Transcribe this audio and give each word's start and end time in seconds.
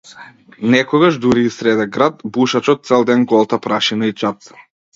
Некогаш 0.73 1.13
дури 1.25 1.43
и 1.49 1.51
среде 1.57 1.85
град 1.99 2.15
бушачот 2.37 2.79
цел 2.91 3.07
ден 3.13 3.29
голта 3.35 3.63
прашина 3.69 4.11
и 4.13 4.19
чад. 4.23 4.53